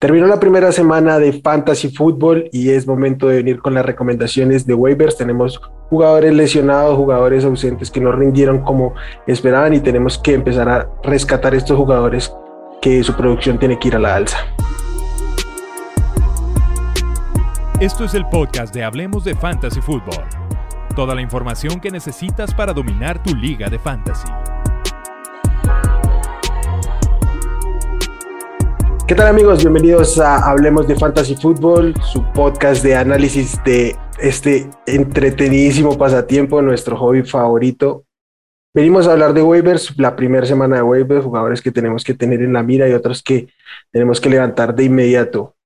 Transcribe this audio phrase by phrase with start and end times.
[0.00, 4.64] Terminó la primera semana de Fantasy Football y es momento de venir con las recomendaciones
[4.64, 5.16] de waivers.
[5.16, 8.94] Tenemos jugadores lesionados, jugadores ausentes que no rindieron como
[9.26, 12.32] esperaban y tenemos que empezar a rescatar estos jugadores
[12.80, 14.38] que su producción tiene que ir a la alza.
[17.80, 20.22] Esto es el podcast de Hablemos de Fantasy Football.
[20.94, 24.28] Toda la información que necesitas para dominar tu liga de fantasy.
[29.08, 29.60] ¿Qué tal amigos?
[29.60, 36.94] Bienvenidos a Hablemos de Fantasy Football, su podcast de análisis de este entretenidísimo pasatiempo, nuestro
[36.94, 38.04] hobby favorito.
[38.74, 42.42] Venimos a hablar de waivers, la primera semana de waivers, jugadores que tenemos que tener
[42.42, 43.48] en la mira y otros que
[43.90, 45.56] tenemos que levantar de inmediato.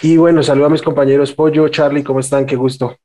[0.00, 2.46] Y bueno, saludo a mis compañeros Pollo, Charlie, ¿cómo están?
[2.46, 2.96] Qué gusto.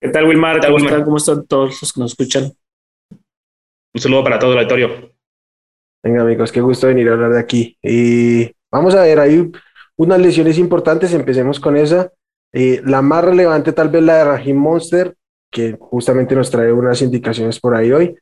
[0.00, 0.64] ¿Qué tal, Wilmar?
[0.64, 1.04] ¿Cómo, Están?
[1.04, 2.44] ¿Cómo están todos los que nos escuchan?
[3.92, 5.13] Un saludo para todo el auditorio.
[6.04, 7.78] Venga, amigos, qué gusto venir a hablar de aquí.
[7.82, 9.50] Y vamos a ver, hay
[9.96, 12.12] unas lesiones importantes, empecemos con esa.
[12.52, 15.14] Eh, la más relevante tal vez la de Rahim Monster,
[15.50, 18.18] que justamente nos trae unas indicaciones por ahí hoy.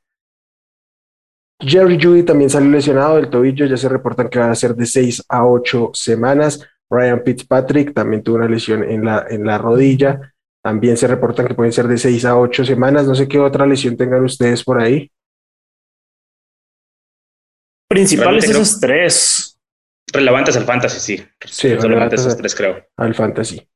[1.58, 4.86] Jerry Judy también salió lesionado del tobillo, ya se reportan que van a ser de
[4.86, 6.64] 6 a 8 semanas.
[6.88, 11.54] Ryan Fitzpatrick también tuvo una lesión en la, en la rodilla, también se reportan que
[11.54, 13.08] pueden ser de 6 a 8 semanas.
[13.08, 15.10] No sé qué otra lesión tengan ustedes por ahí.
[17.92, 19.58] Principales esos tres.
[20.12, 21.24] Relevantes al fantasy, sí.
[21.44, 22.84] Sí, relevantes esos tres, creo.
[22.96, 23.68] Al fantasy.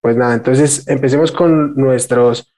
[0.00, 2.52] Pues nada, entonces empecemos con nuestros,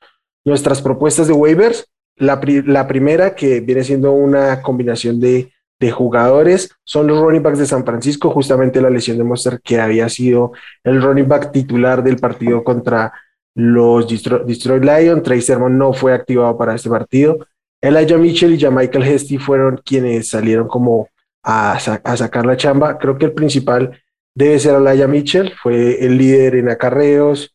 [0.44, 1.86] nuestras propuestas de waivers.
[2.16, 7.58] La, la primera, que viene siendo una combinación de, de, jugadores, son los running backs
[7.58, 10.52] de San Francisco, justamente la lesión de Monster, que había sido
[10.82, 13.12] el running back titular del partido contra
[13.54, 15.22] los Detroit Lions.
[15.22, 17.38] Trey Sermon no fue activado para este partido.
[17.82, 21.08] Elijah Mitchell y Michael Hesty fueron quienes salieron como
[21.42, 22.96] a, sacar la chamba.
[22.96, 24.00] Creo que el principal
[24.34, 27.54] debe ser Elijah Mitchell, fue el líder en acarreos,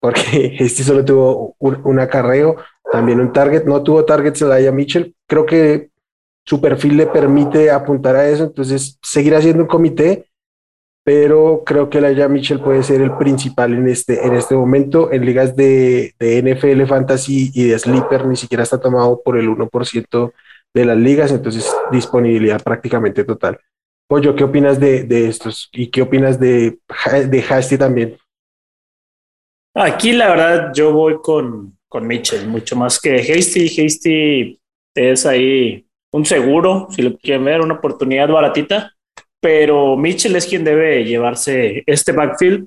[0.00, 2.56] porque Hesty solo tuvo un, acarreo,
[2.90, 5.14] también un target, no tuvo targets Elijah Mitchell.
[5.26, 5.90] Creo que
[6.46, 10.26] su perfil le permite apuntar a eso, entonces seguir haciendo un comité
[11.04, 15.12] pero creo que la Mitchell puede ser el principal en este, en este momento.
[15.12, 19.48] En ligas de, de, NFL Fantasy y de Sleeper ni siquiera está tomado por el
[19.48, 20.32] 1%
[20.72, 23.60] de las ligas, entonces disponibilidad prácticamente total.
[24.08, 25.68] Pollo, ¿qué opinas de, de estos?
[25.72, 26.78] ¿Y qué opinas de,
[27.28, 28.16] de Hasty también?
[29.74, 33.66] Aquí la verdad yo voy con, con Mitchell, mucho más que Hasty.
[33.66, 34.58] Hasty
[34.94, 38.93] es ahí un seguro, si lo quieren ver, una oportunidad baratita
[39.44, 42.66] pero Mitchell es quien debe llevarse este backfield.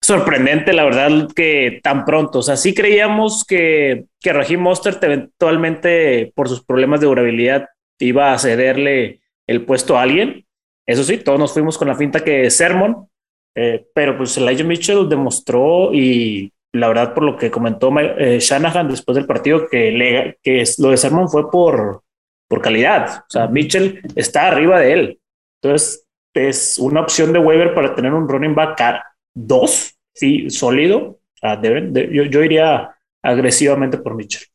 [0.00, 2.38] Sorprendente, la verdad, que tan pronto.
[2.38, 7.66] O sea, sí creíamos que, que Raheem Mostert eventualmente, por sus problemas de durabilidad,
[7.98, 10.46] iba a cederle el puesto a alguien.
[10.86, 13.08] Eso sí, todos nos fuimos con la finta que Sermon,
[13.56, 18.88] eh, pero pues Elijah Mitchell demostró y la verdad, por lo que comentó eh, Shanahan
[18.88, 22.04] después del partido, que, le, que lo de Sermon fue por,
[22.48, 23.22] por calidad.
[23.22, 25.20] O sea, Mitchell está arriba de él.
[25.60, 26.03] Entonces,
[26.34, 29.02] es una opción de waiver para tener un running back
[29.32, 31.20] dos, sí, sólido.
[31.62, 34.46] deben, yo, yo, iría agresivamente por Mitchell.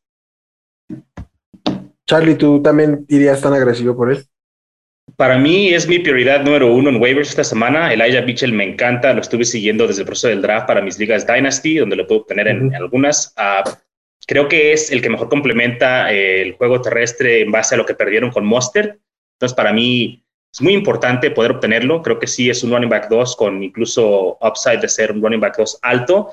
[2.06, 4.26] Charlie, ¿tú también irías tan agresivo por él?
[5.16, 7.94] Para mí es mi prioridad número uno en waivers esta semana.
[7.94, 11.26] Elijah Mitchell me encanta, lo estuve siguiendo desde el proceso del draft para mis ligas
[11.26, 13.34] Dynasty, donde lo puedo obtener en, algunas.
[13.38, 13.64] Ah,
[14.28, 17.86] creo que es el que mejor complementa eh, el juego terrestre en base a lo
[17.86, 19.00] que perdieron con Monster.
[19.34, 22.02] Entonces, para mí, es muy importante poder obtenerlo.
[22.02, 25.40] Creo que sí es un running back 2 con incluso upside de ser un running
[25.40, 26.30] back 2 alto.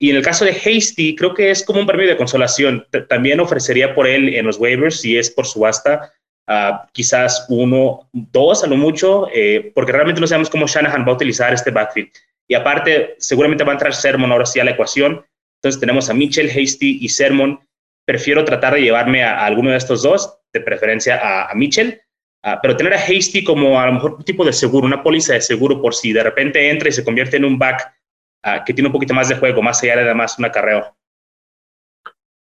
[0.00, 2.86] Y en el caso de Hasty, creo que es como un premio de consolación.
[3.08, 6.12] También ofrecería por él en los waivers, si es por subasta,
[6.46, 11.12] uh, quizás uno, dos a lo mucho, eh, porque realmente no sabemos cómo Shanahan va
[11.12, 12.10] a utilizar este backfield.
[12.46, 15.26] Y aparte, seguramente va a entrar Sermon ahora sí a la ecuación.
[15.56, 17.58] Entonces tenemos a Mitchell, Hasty y Sermon.
[18.06, 22.00] Prefiero tratar de llevarme a, alguno de estos dos, de preferencia a, a Mitchell
[22.44, 25.34] Ah, pero tener a Hasty como a lo mejor un tipo de seguro, una póliza
[25.34, 27.92] de seguro por si de repente entra y se convierte en un back
[28.44, 30.94] ah, que tiene un poquito más de juego, más allá de nada más un acarreo.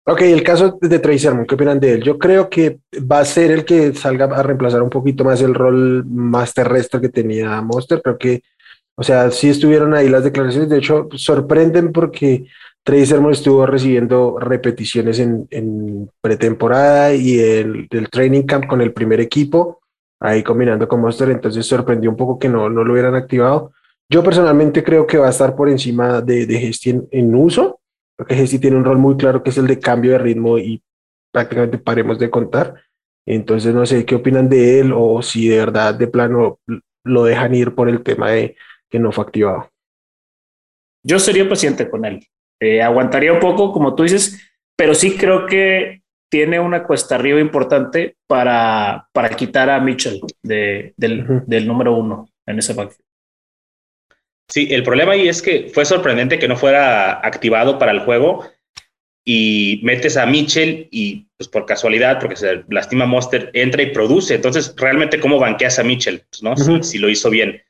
[0.06, 2.04] Ok, el caso de Trey Sermon, ¿qué opinan de él?
[2.04, 5.54] Yo creo que va a ser el que salga a reemplazar un poquito más el
[5.54, 8.01] rol más terrestre que tenía Monster.
[8.01, 8.42] Creo que,
[8.95, 10.68] o sea, sí estuvieron ahí las declaraciones.
[10.68, 12.48] De hecho, sorprenden porque
[12.84, 19.81] Trey Sermon estuvo recibiendo repeticiones en, pretemporada y el, training camp con el primer equipo,
[20.20, 23.74] ahí combinando con Monster, entonces sorprendió un poco que no, no lo hubieran activado.
[24.10, 26.74] Yo personalmente creo que va a estar por encima de, de
[27.12, 27.80] en, uso,
[28.18, 30.81] porque Gesti tiene un rol muy claro que es el de cambio de ritmo y
[31.31, 32.74] prácticamente paremos de contar.
[33.28, 36.60] Entonces no sé qué opinan de él o si de verdad de plano
[37.04, 38.56] lo dejan ir por el tema de
[38.90, 39.70] que no fue activado.
[41.04, 42.28] Yo sería paciente con él.
[42.59, 44.39] Eh, aguantaría un poco, como tú dices,
[44.75, 50.94] pero sí creo que tiene una cuesta arriba importante para, para quitar a Mitchell del,
[50.95, 53.03] del, número uno en ese backfield.
[54.47, 58.45] Sí, el problema ahí es que fue sorprendente que no fuera activado para el juego
[59.25, 64.35] y metes a Mitchell y pues por casualidad, porque se lastima Monster, entra y produce.
[64.35, 66.23] Entonces, realmente, ¿cómo banqueas a Mitchell?
[66.29, 66.83] Pues, ¿no?
[66.83, 67.61] si, lo hizo bien.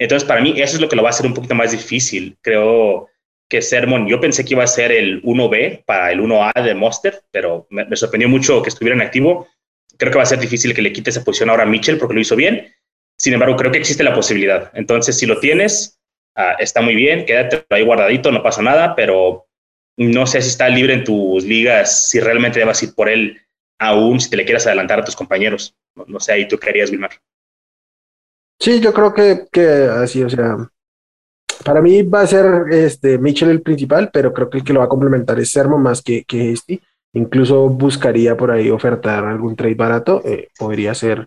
[0.00, 2.36] Entonces, para mí, eso es lo que lo va a hacer un poquito más difícil.
[2.42, 3.08] Creo
[3.48, 7.22] que Sermon, yo pensé que iba a ser el 1B para el 1A de Monster,
[7.30, 9.48] pero me, sorprendió mucho que estuviera en activo.
[9.96, 12.14] Creo que va a ser difícil que le quite esa posición ahora a Mitchell porque
[12.14, 12.72] lo hizo bien.
[13.16, 14.70] Sin embargo, creo que existe la posibilidad.
[14.74, 15.98] Entonces, si lo tienes,
[16.36, 19.46] ah, está muy bien, quédate ahí guardadito, no pasa nada, pero
[19.96, 23.40] no sé si está libre en tus ligas, si realmente debas ir por él
[23.78, 25.74] aún, si te le quieras adelantar a tus compañeros.
[26.06, 27.10] No, sé, ahí tú querías, Wilmar.
[28.60, 30.56] Sí, yo creo que, que así, o sea,
[31.64, 34.80] para mí va a ser este Mitchell el principal, pero creo que el que lo
[34.80, 36.80] va a complementar es Sermo más que, que este.
[37.14, 41.26] Incluso buscaría por ahí ofertar algún trade barato, eh, podría ser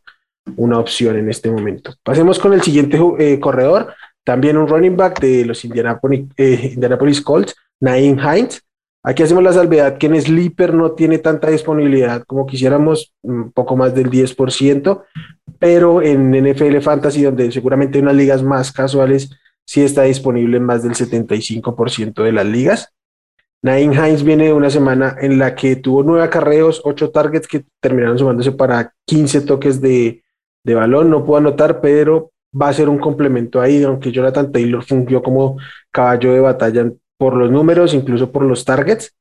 [0.56, 1.94] una opción en este momento.
[2.04, 3.94] Pasemos con el siguiente eh, corredor,
[4.24, 8.62] también un running back de los Indianapolis, eh, Indianapolis Colts, Naim Hines.
[9.04, 13.75] Aquí hacemos la salvedad que en Sleeper no tiene tanta disponibilidad como quisiéramos, un poco
[13.75, 15.04] más del 10%,
[15.57, 19.31] pero en NFL Fantasy, donde seguramente hay unas ligas más casuales,
[19.72, 22.94] sí está disponible en más del 75% de las ligas.
[23.62, 27.64] Naim Hines viene de una semana en la que tuvo nueve acarreos, ocho targets que
[27.80, 30.26] terminaron sumándose para 15 toques de,
[30.66, 31.10] de balón.
[31.10, 35.58] No puedo anotar, pero va a ser un complemento ahí, aunque Jonathan Taylor fungió como
[35.90, 39.16] caballo de batalla por los números, incluso por los targets.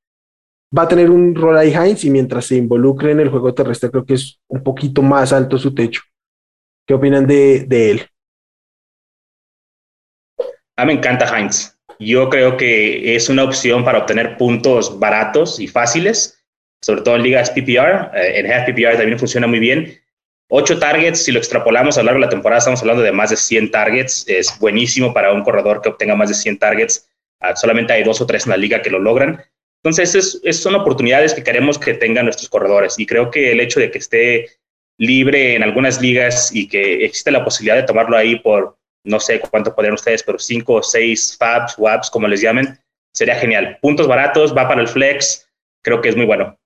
[0.76, 3.92] Va a tener un rol ahí Heinz y mientras se involucre en el juego terrestre
[3.92, 6.02] creo que es un poquito más alto su techo.
[6.84, 8.10] ¿Qué opinan de, de él?
[10.80, 11.76] A mí me encanta Heinz.
[11.98, 16.42] Yo creo que es una opción para obtener puntos baratos y fáciles,
[16.80, 18.10] sobre todo en ligas PPR.
[18.14, 20.00] Eh, en half PPR también funciona muy bien.
[20.48, 23.30] Ocho targets, si lo extrapolamos a lo largo de la temporada, estamos hablando de más
[23.30, 24.24] de 100 targets.
[24.26, 27.06] Es buenísimo para un corredor que obtenga más de 100 targets
[27.40, 29.42] Ah, solamente hay dos o tres en la liga que lo logran.
[29.82, 33.80] Entonces, es, son oportunidades que queremos que tengan nuestros corredores y creo que el hecho
[33.80, 34.48] de que esté
[34.98, 39.40] libre en algunas ligas y que existe la posibilidad de tomarlo ahí por, no sé
[39.40, 42.78] cuánto podrían ustedes, pero cinco o seis fabs, WAPs, como les llamen,
[43.12, 43.78] sería genial.
[43.80, 45.48] Puntos baratos, va para el flex,
[45.82, 46.56] creo que es muy bueno.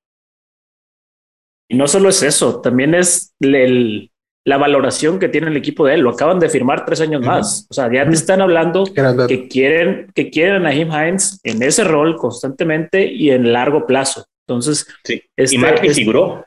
[1.68, 4.10] Y no solo es eso, también es el,
[4.44, 6.00] la valoración que tiene el equipo de él.
[6.00, 7.66] Lo acaban de firmar tres años más.
[7.70, 11.84] O sea, ya te están hablando que quieren, que quieren a Naheem Hines en ese
[11.84, 14.26] rol constantemente y en largo plazo.
[14.46, 15.22] Entonces, sí.
[15.34, 16.44] Este, y Mac figuró.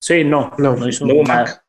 [0.00, 1.60] Sí, no, no, no, hizo no hubo Mac.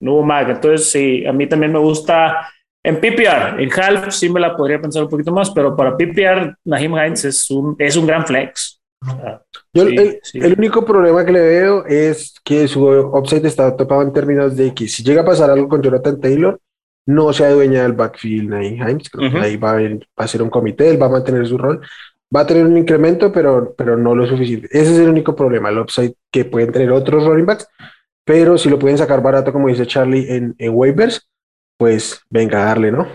[0.00, 0.48] No hubo Mac.
[0.48, 2.50] Entonces, sí, a mí también me gusta
[2.82, 3.60] en PPR.
[3.60, 7.24] En Half sí me la podría pensar un poquito más, pero para PPR, Naheem Hines
[7.24, 8.80] es un, es un gran flex.
[9.72, 14.56] Yo el, único problema que le veo es que su upside está topado en términos
[14.56, 16.58] de que si llega a pasar algo con Jonathan Taylor,
[17.06, 19.78] no se adueña del backfield ahí, ahí va
[20.16, 21.80] a, ser un comité, él va a mantener su rol,
[22.34, 24.68] va a tener un incremento, pero, pero no lo suficiente.
[24.72, 27.68] Ese es el único problema, el upside que pueden tener otros running backs,
[28.24, 31.28] pero si lo pueden sacar barato, como dice Charlie, en, en waivers,
[31.78, 33.08] pues venga a darle, ¿no?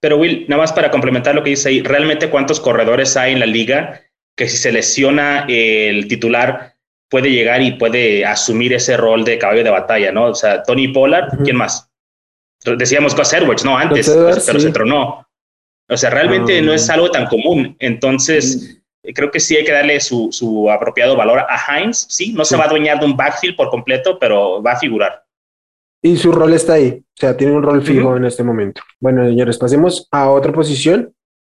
[0.00, 3.40] Pero Will, nada más para complementar lo que dice ahí, ¿realmente cuántos corredores hay en
[3.40, 4.02] la liga
[4.36, 6.76] que si se lesiona el titular
[7.08, 10.26] puede llegar y puede asumir ese rol de caballo de batalla, ¿no?
[10.26, 11.90] O sea, Tony Pollard, ¿quién más?
[12.64, 13.76] Decíamos Gus Edwards, ¿no?
[13.76, 14.08] Antes,
[14.46, 15.26] pero se tronó.
[15.88, 16.94] O sea, realmente no es ah.
[16.94, 17.76] algo tan común.
[17.80, 18.80] Entonces,
[19.14, 22.06] creo que sí hay que darle su, su apropiado valor a Heinz.
[22.08, 25.24] Sí, no se va a adueñar de un backfield por completo, pero va a figurar.
[26.02, 28.80] Y su rol está ahí, o sea, tiene un rol fijo en este momento.
[29.00, 31.14] Bueno, señores, pasemos a otra posición.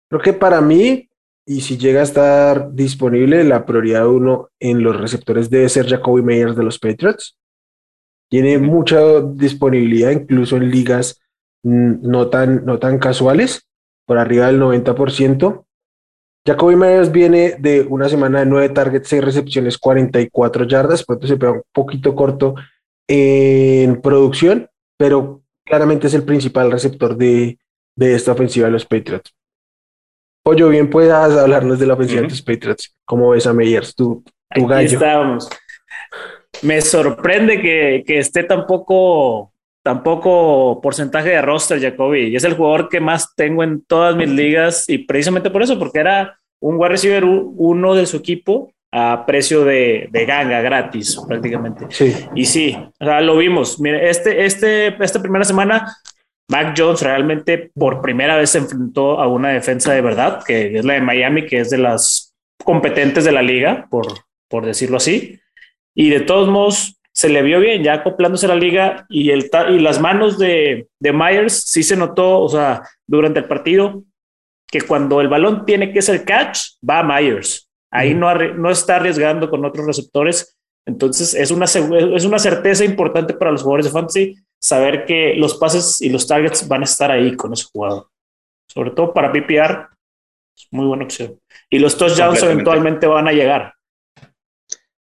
[0.09, 1.09] Creo que para mí
[1.45, 6.21] y si llega a estar disponible, la prioridad uno en los receptores debe ser Jacoby
[6.21, 7.37] Meyers de los Patriots.
[8.29, 11.19] Tiene mucha disponibilidad, incluso en ligas
[11.63, 13.67] no tan, no tan casuales,
[14.05, 15.65] por arriba del 90%.
[16.45, 21.37] Jacoby Meyers viene de una semana de nueve targets, seis recepciones, 44 yardas, pronto se
[21.37, 22.55] pega un poquito corto
[23.07, 27.57] en producción, pero claramente es el principal receptor de,
[27.95, 29.33] de esta ofensiva de los Patriots.
[30.43, 32.93] Pollo, bien puedas hablarnos de la ofensiva de tus Patriots.
[33.05, 34.87] ¿Cómo ves a Meyers, tu, tu gallo?
[34.87, 35.49] Estábamos.
[36.61, 39.51] Me sorprende que, que esté tan poco,
[40.81, 42.27] porcentaje de roster, Jacoby.
[42.27, 45.79] Y es el jugador que más tengo en todas mis ligas y precisamente por eso,
[45.79, 51.19] porque era un wide receiver uno de su equipo a precio de, de ganga gratis
[51.27, 51.87] prácticamente.
[51.89, 52.13] Sí.
[52.35, 53.79] Y sí, o sea, lo vimos.
[53.79, 55.97] Mire, este, este, esta primera semana,
[56.47, 60.85] Mac Jones realmente por primera vez se enfrentó a una defensa de verdad, que es
[60.85, 64.05] la de Miami, que es de las competentes de la liga, por,
[64.47, 65.39] por decirlo así.
[65.95, 69.49] Y de todos modos, se le vio bien, ya acoplándose a la liga y, el,
[69.69, 74.03] y las manos de, de Myers sí se notó, o sea, durante el partido,
[74.67, 77.69] que cuando el balón tiene que ser catch, va a Myers.
[77.93, 80.57] Ahí no, no está arriesgando con otros receptores.
[80.85, 85.55] Entonces es una, es una certeza importante para los jugadores de fantasy saber que los
[85.55, 88.07] pases y los targets van a estar ahí con ese jugador.
[88.67, 89.89] Sobre todo para PPR,
[90.57, 91.39] es muy buena opción.
[91.69, 93.73] Y los touchdowns eventualmente van a llegar.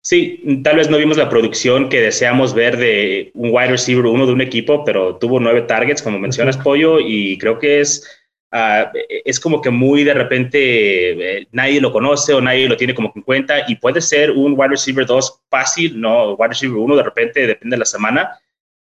[0.04, 4.26] Sí, tal vez no vimos la producción que deseamos ver de un wide receiver uno
[4.26, 8.21] de un equipo, pero tuvo nueve targets, como mencionas, Pollo, y creo que es
[8.54, 12.94] Ah, es como que muy de repente eh, nadie lo conoce o nadie lo tiene
[12.94, 16.96] como en cuenta y puede ser un wide receiver 2 fácil, no wide receiver 1
[16.96, 18.38] de repente, depende de la semana,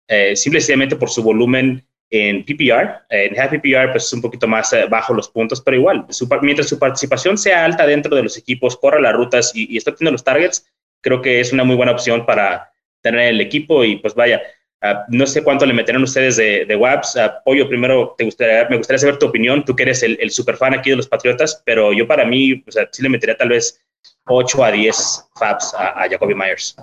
[0.08, 3.02] eh, simplemente por su volumen en PPR.
[3.10, 6.06] En half PPR pues es un poquito más eh, bajo los puntos, pero igual,
[6.42, 9.94] mientras su participación sea alta dentro de los equipos, corra las rutas y, y está
[9.94, 10.66] teniendo los targets,
[11.02, 12.72] creo que es una muy buena opción para
[13.02, 14.42] tener el equipo y pues vaya,
[14.82, 17.16] Ah, no sé cuánto le meterán ustedes de, de WAPs.
[17.16, 19.66] Uh, Pollo, primero te gustaría, me gustaría saber tu opinión.
[19.66, 22.64] Tú que eres el, el super fan aquí de los Patriotas, pero yo para mí,
[22.66, 23.84] o sea, sí le metería tal vez
[24.26, 26.76] 8 a 10 FABs a, a Jacoby Myers.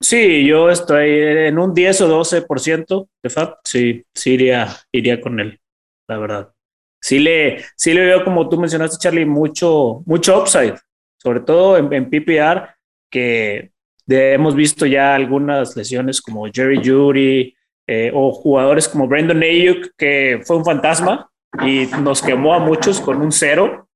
[0.00, 3.58] Sí, yo estoy en un 10 o 12% de FAB.
[3.64, 5.60] Sí, sí iría, iría con él,
[6.08, 6.52] la verdad.
[7.00, 10.76] Sí le, sí le veo, como tú mencionaste, Charlie, mucho, mucho upside,
[11.20, 12.74] sobre todo en, en PPR,
[13.10, 13.71] que
[14.12, 17.54] hemos visto ya algunas lesiones como Jerry Judy
[17.86, 21.30] eh, o jugadores como Brandon Ayuk, que fue un fantasma
[21.64, 23.88] y nos quemó a muchos con un cero.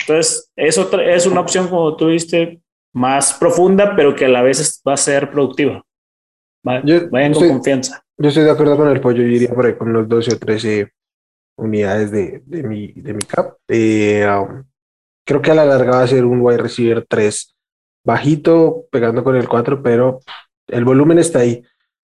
[0.00, 2.60] Entonces, es, otra, es una opción, como tú viste,
[2.92, 5.84] más profunda, pero que a la vez va a ser productiva.
[6.62, 8.02] vayan con confianza.
[8.16, 10.38] Yo estoy de acuerdo con el pollo, yo iría por ahí con los 12 o
[10.38, 10.92] 13
[11.56, 13.56] unidades de, de, mi, de mi cap.
[13.68, 14.64] Eh, um,
[15.24, 17.54] creo que a la larga va a ser un wide receiver 3
[18.04, 20.20] bajito, pegando con el 4, pero
[20.68, 21.62] el volumen está ahí.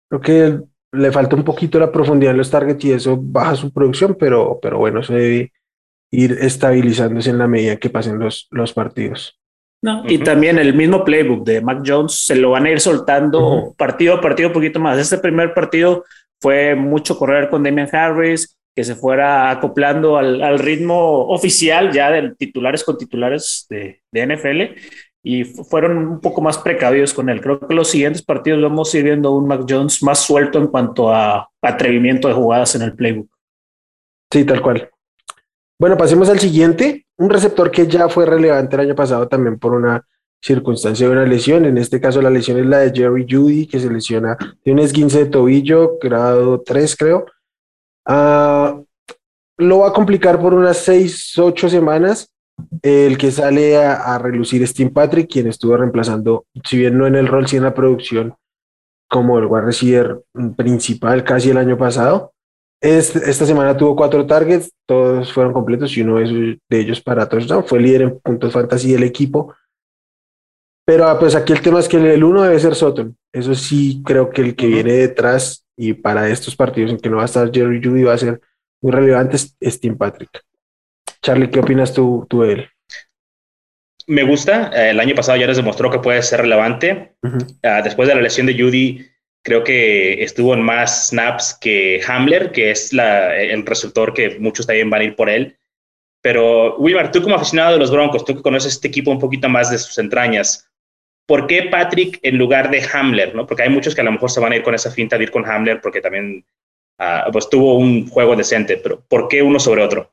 [0.09, 0.61] Creo que
[0.93, 4.59] le falta un poquito la profundidad en los targets y eso baja su producción, pero,
[4.61, 5.53] pero bueno, se debe
[6.11, 9.39] ir estabilizándose en la medida que pasen los, los partidos.
[9.85, 13.75] No, Y también el mismo playbook de Mac Jones se lo van a ir soltando
[13.77, 14.97] partido a partido un poquito más.
[14.97, 16.05] Este primer partido
[16.41, 22.11] fue mucho correr con Damian Harris, que se fuera acoplando al, al ritmo oficial ya
[22.13, 24.79] de titulares con titulares de, de NFL
[25.23, 27.41] y fueron un poco más precavidos con él.
[27.41, 30.67] Creo que los siguientes partidos vamos a ir viendo un Mac Jones más suelto en
[30.67, 33.29] cuanto a atrevimiento de jugadas en el playbook.
[34.33, 34.91] Sí, tal cual.
[35.79, 37.07] Bueno, pasemos al siguiente.
[37.19, 40.05] Un receptor que ya fue relevante el año pasado también por una
[40.41, 41.67] circunstancia de una lesión.
[41.67, 44.81] En este caso, la lesión es la de Jerry Judy, que se lesiona de un
[44.81, 47.27] esguince de tobillo, grado 3, creo.
[48.05, 48.81] Ah,
[49.59, 52.32] lo va a complicar por unas 6, 8 semanas
[52.83, 57.15] el que sale a, relucir es Tim Patrick, quien estuvo reemplazando, si bien no en
[57.15, 58.35] el rol, sí en la producción,
[59.09, 60.23] como el wide receiver
[60.57, 62.33] principal casi el año pasado.
[62.81, 67.65] esta semana tuvo cuatro targets, todos fueron completos y uno de ellos para touchdown.
[67.65, 69.55] Fue líder en puntos fantasy del equipo.
[70.85, 73.17] Pero ah, pues aquí el tema es que el uno debe ser Sutton.
[73.33, 77.17] Eso sí creo que el que viene detrás y para estos partidos en que no
[77.17, 78.41] va a estar Jerry Judy va a ser
[78.81, 80.43] muy relevante es Tim Patrick.
[81.23, 82.71] Charlie, ¿qué opinas tú, tú de él?
[84.07, 84.71] Me gusta.
[84.75, 87.15] Eh, el año pasado ya les demostró que puede ser relevante.
[87.63, 89.07] Ah, después de la lesión de Judy,
[89.43, 94.67] creo que estuvo en más snaps que Hamler, que es la, el resultor que muchos
[94.67, 95.57] también van a ir por él.
[96.23, 99.49] Pero, Wilmar, tú como aficionado de los Broncos, tú que conoces este equipo un poquito
[99.49, 100.69] más de sus entrañas,
[101.27, 103.35] ¿por qué Patrick en lugar de Hamler?
[103.35, 103.47] ¿no?
[103.47, 105.25] Porque hay muchos que a lo mejor se van a ir con esa finta de
[105.25, 106.45] ir con Hamler porque también
[106.99, 110.13] ah, pues, tuvo un juego decente, pero ¿por qué uno sobre otro?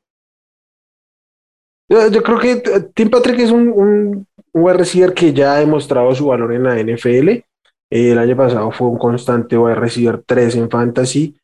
[1.90, 2.62] Yo, creo que
[2.94, 6.78] Tim Patrick es un, un, un receiver que ya ha demostrado su valor en la
[6.78, 7.44] NFL.
[7.90, 11.36] el año pasado fue un constante wide receiver 3 en fantasy.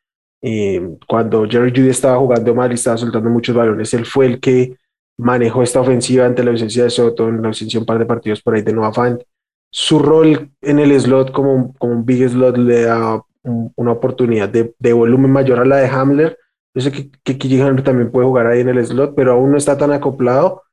[0.43, 4.39] Eh, cuando Jerry Judy estaba jugando mal y estaba soltando muchos balones, él fue el
[4.39, 4.77] que
[5.17, 8.05] manejó esta ofensiva ante la ausencia de Soto, en la ausencia de un par de
[8.05, 9.21] partidos por ahí de Noah Fant.
[9.71, 14.75] Su rol en el slot como, como un big slot le da una oportunidad de,
[14.77, 16.37] de, volumen mayor a la de Hamler
[16.75, 19.77] yo sé que, que también puede jugar ahí en el slot, pero aún no está
[19.77, 20.63] tan acoplado.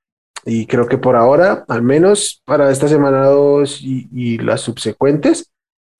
[0.45, 5.53] Y creo que por ahora, al menos para esta semana 2 y, las subsecuentes,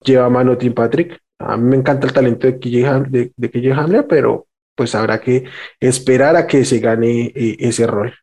[0.03, 1.17] lleva mano Tim Patrick.
[1.39, 5.45] A mí me encanta el talento de KJ, de, de Hamler, pero pues habrá que
[5.79, 8.13] esperar a que se gane eh, ese rol.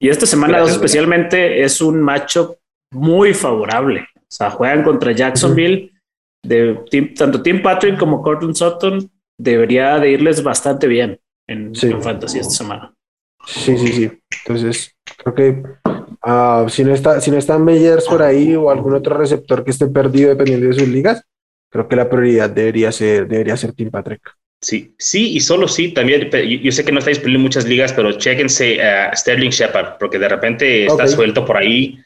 [0.00, 2.58] Y esta semana dos especialmente es un macho
[2.92, 4.08] muy favorable.
[4.16, 5.92] O sea, juegan contra Jacksonville.
[6.44, 6.84] de
[7.16, 9.08] tanto Tim Patrick como Cortland Sutton
[9.38, 12.94] debería de irles bastante bien en, Fantasy esta semana.
[13.46, 14.10] Sí, sí, sí.
[14.44, 15.62] Entonces, creo que
[16.22, 19.70] ah, si no está, si no están Meyers por ahí o algún otro receptor que
[19.70, 21.24] esté perdido dependiendo de sus ligas,
[21.70, 24.20] creo que la prioridad debería ser, debería ser Tim Patrick.
[24.60, 27.92] Sí, sí, y solo sí, también, yo sé que no está disponible en muchas ligas,
[27.92, 31.96] pero chéquense a Sterling Shepard, porque de repente está suelto por ahí,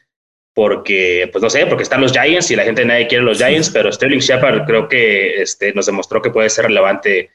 [0.53, 3.69] porque, pues no sé, porque están los Giants y la gente nadie quiere los Giants,
[3.71, 7.31] pero Sterling Shepard creo que este, nos demostró que puede ser relevante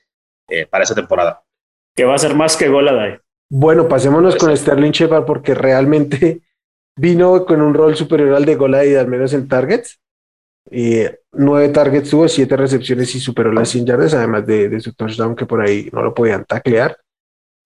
[0.49, 1.43] eh, para esa temporada.
[1.97, 3.19] Que va a ser más que Goladay.
[3.51, 6.43] Bueno, pasémonos con Sterling Shepard porque realmente
[6.97, 10.01] vino con un rol superior al de Goladay, al menos en targets.
[10.71, 11.01] Y
[11.33, 15.47] nueve targets tuvo, siete recepciones y superó las 100 yardas, además de, su touchdown que
[15.47, 16.97] por ahí no lo podían taclear.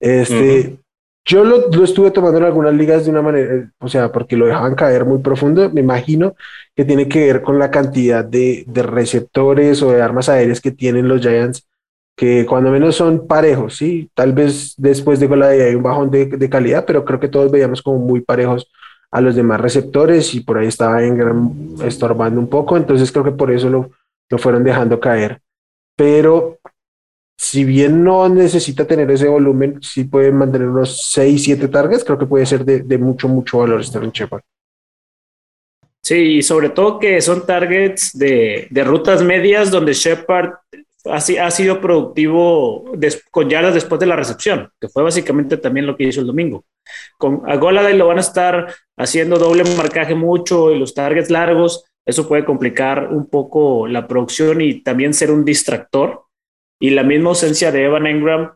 [0.00, 0.78] Este,
[1.25, 4.75] Yo lo, estuve tomando en algunas ligas de una manera, o sea, porque lo dejaban
[4.75, 5.71] caer muy profundo.
[5.71, 6.35] Me imagino
[6.75, 11.07] que tiene que ver con la cantidad de, receptores o de armas aéreas que tienen
[11.07, 11.67] los Giants,
[12.17, 14.11] que cuando menos son parejos, ¿sí?
[14.14, 17.50] Tal vez después de Gola hay un bajón de, de calidad, pero creo que todos
[17.50, 18.69] veíamos como muy parejos
[19.12, 23.31] a los demás receptores y por ahí estaba Engram estorbando un poco, entonces creo que
[23.31, 23.91] por eso lo,
[24.29, 25.41] lo fueron dejando caer.
[25.95, 26.59] Pero
[27.43, 32.17] si bien no necesita tener ese volumen, sí puede mantener unos 6, 7 targets, creo
[32.17, 34.43] que puede ser de, mucho, mucho valor Sterling Shepard.
[36.01, 40.53] Sí, y sobre todo que son targets de, rutas medias donde Shepard
[41.07, 42.85] ha, sido productivo
[43.33, 46.65] con yardas después de la recepción, que fue básicamente también lo que hizo el domingo.
[47.19, 51.85] Con a Goladay lo van a estar haciendo doble marcaje mucho y los targets largos,
[52.07, 56.23] eso puede complicar un poco la producción y también ser un distractor.
[56.83, 58.55] Y la misma ausencia de Evan Engram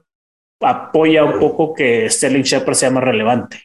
[0.61, 3.63] apoya un poco que Sterling Shepard sea más relevante.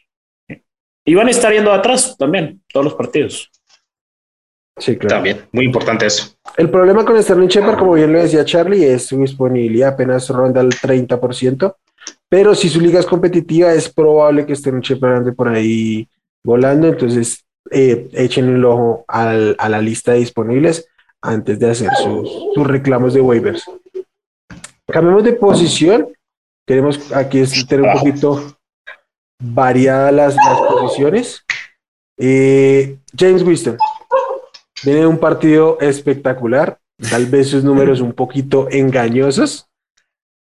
[1.04, 3.50] Y van a estar yendo atrás también, todos los partidos.
[4.78, 5.16] Sí, claro.
[5.16, 6.36] También, muy importante eso.
[6.56, 10.60] El problema con Sterling Shepard, como bien lo decía Charlie, es su disponibilidad apenas ronda
[10.60, 11.76] el 30%,
[12.28, 16.08] pero si su liga es competitiva, es probable que Sterling Shepard ande por ahí
[16.44, 20.88] volando, entonces eh, echen el ojo a la lista de disponibles
[21.20, 23.64] antes de hacer sus, reclamos de waivers.
[24.92, 26.12] Cambiemos de posición.
[26.66, 28.56] Queremos aquí tener un poquito
[29.42, 30.36] variadas las,
[30.68, 31.44] posiciones.
[32.18, 33.76] Eh, James Winston,
[34.84, 36.78] Viene un partido espectacular,
[37.08, 39.68] tal vez sus números un poquito engañosos.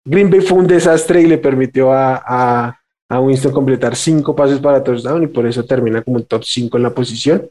[0.04, 2.74] Green Bay fue un desastre y le permitió a,
[3.10, 6.82] Winston completar cinco pases para touchdown y por eso termina como el top 5 en
[6.82, 7.50] la posición.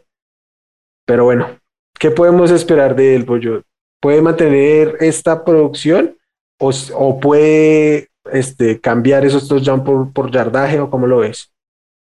[1.06, 1.60] Pero bueno,
[2.00, 3.64] ¿qué podemos esperar de él, Pollo?
[4.00, 6.17] ¿Puede mantener esta producción
[6.60, 11.52] o, puede este, cambiar esos touchdowns por, por yardaje o cómo lo ves?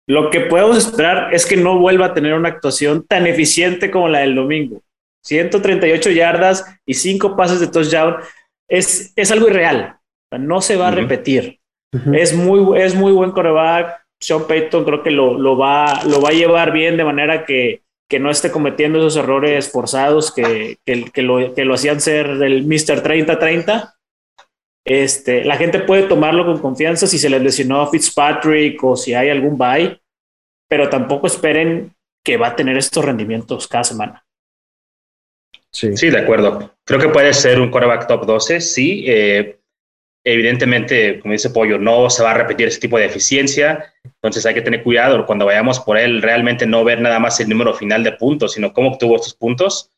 [0.08, 4.08] Lo que podemos esperar es que no vuelva a tener una actuación tan eficiente como
[4.08, 4.82] la del domingo.
[5.26, 8.16] 138 yardas y 5 pases de touchdown
[8.70, 9.98] es, es algo irreal.
[10.32, 11.60] No se va a repetir.
[12.14, 14.02] es, muy, es muy buen coreback.
[14.20, 17.84] Sean Payton creo que lo, lo, va, lo va a llevar bien de manera que,
[18.10, 22.64] que no esté cometiendo esos errores forzados que, que, lo, que lo hacían ser el
[22.66, 23.04] Mr.
[23.04, 23.94] 30-30.
[24.88, 29.14] Este, la gente puede tomarlo con confianza si se les lesionó a Fitzpatrick o si
[29.14, 30.00] hay algún bye,
[30.70, 34.26] pero tampoco esperen que va a tener estos rendimientos cada semana.
[35.74, 35.98] Sí.
[35.98, 36.74] sí, de acuerdo.
[36.86, 39.04] Creo que puede ser un quarterback top 12, sí.
[39.06, 39.60] Eh,
[40.24, 44.54] evidentemente, como dice Pollo, no se va a repetir ese tipo de eficiencia, entonces hay
[44.54, 48.06] que tener cuidado cuando vayamos por él, realmente no ver nada más el número final
[48.06, 49.92] de puntos, sino cómo obtuvo estos puntos.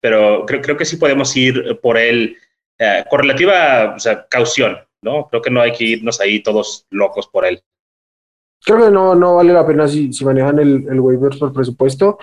[0.00, 2.36] Pero creo, creo que sí podemos ir por él
[2.78, 3.96] eh, con relativa
[4.28, 5.28] caución, ¿no?
[5.28, 7.60] Creo que no hay que irnos ahí todos locos por él.
[8.64, 12.18] Creo que no, no vale la pena si, si manejan el, el waiver por presupuesto.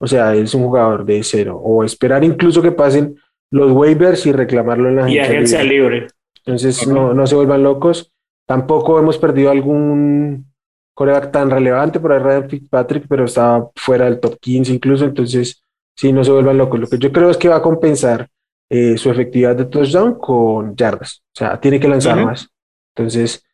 [0.00, 1.60] O sea, es un jugador de cero.
[1.62, 3.16] O esperar incluso que pasen
[3.52, 6.08] los waivers y reclamarlo en la y agencia libre.
[6.44, 8.12] Entonces, no, no se vuelvan locos.
[8.46, 10.52] Tampoco hemos perdido algún
[10.94, 15.04] coreback tan relevante por ahí Ryan Fitzpatrick, pero está fuera del top 15 incluso.
[15.04, 15.62] Entonces,
[15.96, 16.80] sí, no se vuelvan locos.
[16.80, 18.28] Lo que yo creo es que va a compensar
[18.74, 21.22] eh, su efectividad de touchdown con yardas.
[21.26, 22.48] O sea, tiene que lanzar más.
[22.96, 23.44] Entonces,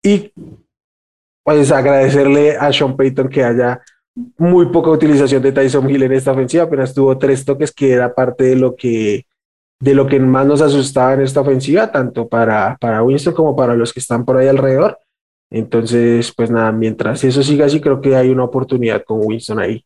[0.00, 0.32] y
[1.42, 3.82] pues agradecerle a Sean Payton que haya
[4.36, 8.14] muy poca utilización de Tyson Hill en esta ofensiva, apenas tuvo tres toques que era
[8.14, 9.26] parte de lo que
[9.80, 13.74] de lo que más nos asustaba en esta ofensiva, tanto para, para Winston como para
[13.74, 14.98] los que están por ahí alrededor.
[15.50, 19.84] Entonces, pues nada, mientras eso siga así, creo que hay una oportunidad con Winston ahí.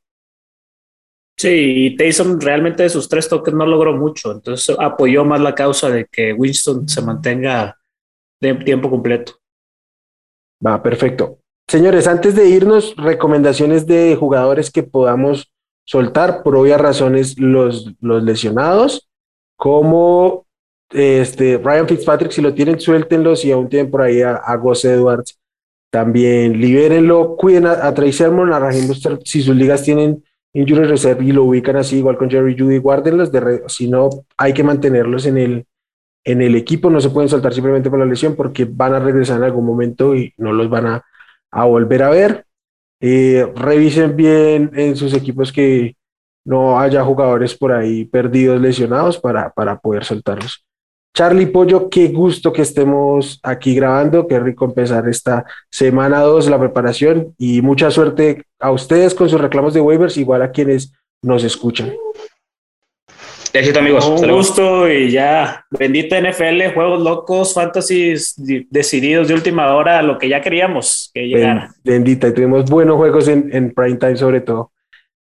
[1.43, 1.49] Sí,
[1.87, 5.91] y Tyson realmente de sus tres toques no logró mucho, entonces apoyó más la causa
[5.91, 7.81] de que Winston se mantenga
[8.41, 9.33] de tiempo completo.
[10.65, 11.41] Va, perfecto.
[11.67, 15.53] Señores, antes de irnos, recomendaciones de jugadores que podamos
[15.85, 19.11] soltar por obvias razones los, los lesionados,
[19.57, 20.47] como
[20.91, 25.41] este, Ryan Fitzpatrick, si lo tienen, suéltenlo, si aún tienen por ahí a, a Edwards,
[25.91, 28.93] también libérenlo, cuiden a, a Trey Sermon, a Raheem
[29.25, 30.23] si sus ligas tienen
[30.55, 34.53] injury reserve y lo ubican así, igual con Jerry Judy, guárdenlos, de si no, hay
[34.53, 35.67] que mantenerlos en el,
[36.25, 39.39] en el equipo, no se pueden soltar simplemente por la lesión porque van a regresar
[39.39, 41.05] en algún momento y no los van a
[41.53, 42.47] a volver a ver.
[43.01, 45.97] Eh, revisen bien en sus equipos que
[46.45, 50.65] no haya jugadores por ahí perdidos, lesionados para, para poder soltarlos.
[51.15, 56.59] Charlie Pollo, qué gusto que estemos aquí grabando, qué rico empezar esta semana 2, la
[56.59, 61.45] preparación y mucha suerte a ustedes con sus reclamos de waivers, igual a quienes nos
[61.45, 61.93] escuchan.
[63.53, 64.07] Éxito, amigos.
[64.07, 65.67] Un gusto y ya.
[65.71, 68.35] Bendita NFL, juegos locos, fantasies
[68.71, 71.75] decididos de última hora, lo que ya queríamos que llegara.
[71.85, 74.73] Bendita, y tuvimos buenos juegos en, en prime time, sobre todo.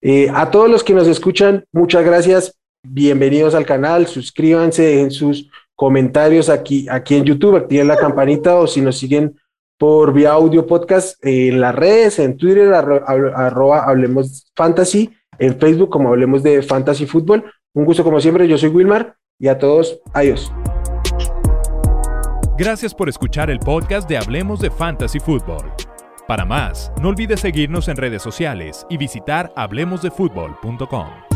[0.02, 2.58] Eh, a todos los que nos escuchan, muchas gracias.
[2.84, 4.08] Bienvenidos al canal.
[4.08, 5.50] Suscríbanse, en sus
[5.82, 9.36] comentarios aquí, aquí en YouTube, activen la campanita o si nos siguen
[9.80, 16.10] por vía audio podcast en las redes, en Twitter, arroba Hablemos Fantasy, en Facebook como
[16.10, 20.54] Hablemos de Fantasy Fútbol un gusto como siempre, yo soy Wilmar y a todos, adiós.
[22.60, 25.72] Gracias por escuchar el podcast de Hablemos de Fantasy Football.
[26.28, 31.31] Para más, no olvides seguirnos en redes sociales y visitar hablemosdefutbol.com.